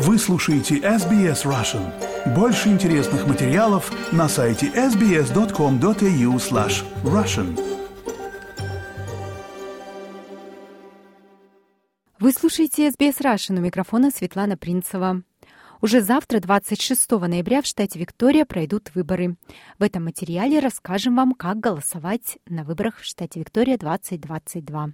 [0.00, 1.92] Вы слушаете SBS Russian.
[2.32, 7.58] Больше интересных материалов на сайте sbs.com.au slash russian.
[12.20, 13.58] Вы слушаете SBS Russian.
[13.58, 15.24] У микрофона Светлана Принцева.
[15.80, 19.34] Уже завтра, 26 ноября, в штате Виктория пройдут выборы.
[19.80, 24.92] В этом материале расскажем вам, как голосовать на выборах в штате Виктория 2022.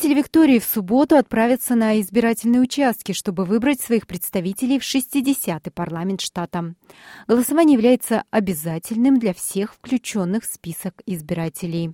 [0.00, 6.22] Жители Виктории в субботу отправятся на избирательные участки, чтобы выбрать своих представителей в 60-й парламент
[6.22, 6.74] штата.
[7.28, 11.92] Голосование является обязательным для всех включенных в список избирателей.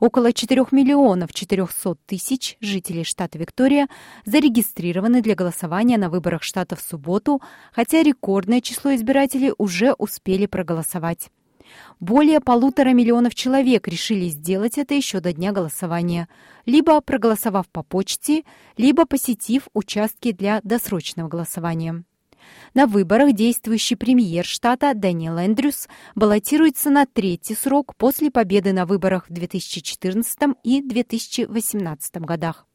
[0.00, 3.86] Около 4 миллионов 400 тысяч жителей штата Виктория
[4.24, 11.30] зарегистрированы для голосования на выборах штата в субботу, хотя рекордное число избирателей уже успели проголосовать.
[12.00, 16.28] Более полутора миллионов человек решили сделать это еще до дня голосования,
[16.66, 18.44] либо проголосовав по почте,
[18.76, 22.04] либо посетив участки для досрочного голосования.
[22.74, 29.28] На выборах действующий премьер штата Дэниел Эндрюс баллотируется на третий срок после победы на выборах
[29.28, 32.66] в 2014 и 2018 годах.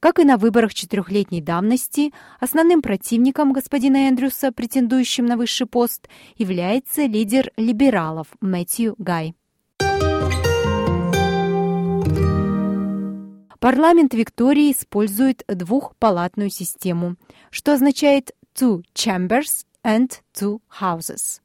[0.00, 7.06] Как и на выборах четырехлетней давности, основным противником господина Эндрюса, претендующим на высший пост, является
[7.06, 9.34] лидер либералов Мэтью Гай.
[13.58, 17.16] Парламент Виктории использует двухпалатную систему,
[17.50, 21.40] что означает two chambers and two houses.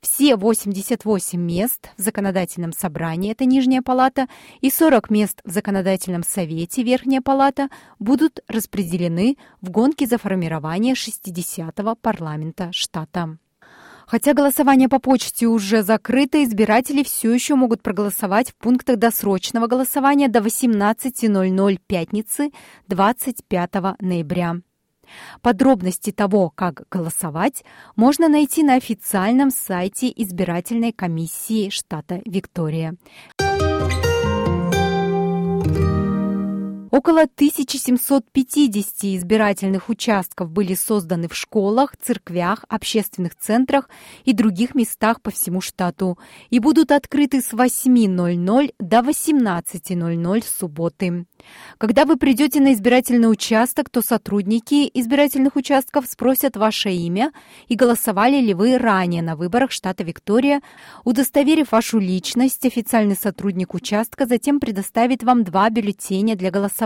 [0.00, 4.26] Все 88 мест в законодательном собрании, это Нижняя палата,
[4.60, 11.94] и 40 мест в законодательном совете, Верхняя палата, будут распределены в гонке за формирование 60-го
[11.94, 13.38] парламента штата.
[14.06, 20.28] Хотя голосование по почте уже закрыто, избиратели все еще могут проголосовать в пунктах досрочного голосования
[20.28, 22.50] до 18.00 пятницы
[22.88, 24.56] 25 ноября.
[25.40, 27.64] Подробности того, как голосовать,
[27.96, 32.96] можно найти на официальном сайте избирательной комиссии штата Виктория.
[36.92, 43.88] Около 1750 избирательных участков были созданы в школах, церквях, общественных центрах
[44.26, 46.18] и других местах по всему штату
[46.50, 51.24] и будут открыты с 8.00 до 18.00 субботы.
[51.78, 57.32] Когда вы придете на избирательный участок, то сотрудники избирательных участков спросят ваше имя
[57.68, 60.60] и голосовали ли вы ранее на выборах штата Виктория.
[61.04, 66.81] Удостоверив вашу личность, официальный сотрудник участка затем предоставит вам два бюллетеня для голосования.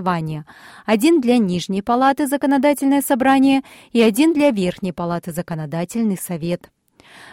[0.85, 3.63] Один для Нижней палаты законодательное собрание
[3.93, 6.71] и один для Верхней палаты законодательный совет.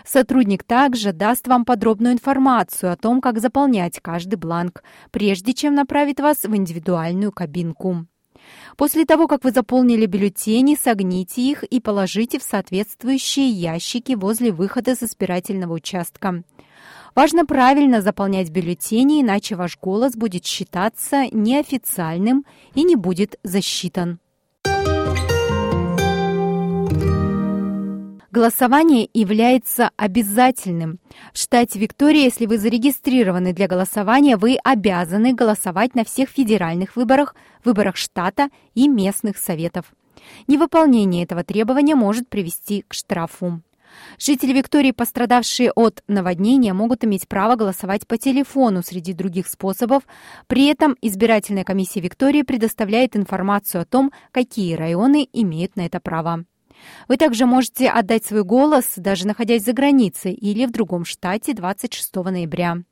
[0.05, 6.19] Сотрудник также даст вам подробную информацию о том, как заполнять каждый бланк, прежде чем направит
[6.19, 8.05] вас в индивидуальную кабинку.
[8.77, 14.95] После того, как вы заполнили бюллетени, согните их и положите в соответствующие ящики возле выхода
[14.95, 16.43] с избирательного участка.
[17.15, 22.43] Важно правильно заполнять бюллетени, иначе ваш голос будет считаться неофициальным
[22.73, 24.19] и не будет засчитан.
[28.31, 30.97] Голосование является обязательным.
[31.33, 37.35] В штате Виктория, если вы зарегистрированы для голосования, вы обязаны голосовать на всех федеральных выборах,
[37.63, 39.85] выборах штата и местных советов.
[40.47, 43.61] Невыполнение этого требования может привести к штрафу.
[44.17, 50.03] Жители Виктории, пострадавшие от наводнения, могут иметь право голосовать по телефону среди других способов.
[50.47, 56.45] При этом избирательная комиссия Виктории предоставляет информацию о том, какие районы имеют на это право.
[57.07, 62.15] Вы также можете отдать свой голос, даже находясь за границей или в другом штате 26
[62.15, 62.83] ноября.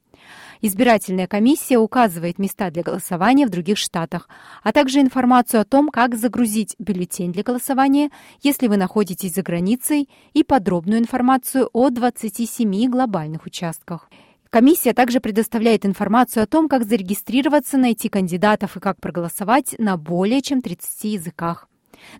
[0.61, 4.29] Избирательная комиссия указывает места для голосования в других штатах,
[4.63, 8.11] а также информацию о том, как загрузить бюллетень для голосования,
[8.41, 14.09] если вы находитесь за границей, и подробную информацию о 27 глобальных участках.
[14.51, 20.41] Комиссия также предоставляет информацию о том, как зарегистрироваться, найти кандидатов и как проголосовать на более
[20.41, 21.69] чем 30 языках.